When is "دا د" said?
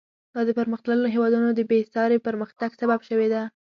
0.35-0.49